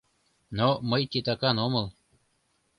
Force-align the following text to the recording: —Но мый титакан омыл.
—Но 0.57 0.69
мый 0.89 1.03
титакан 1.11 1.57
омыл. 1.65 1.85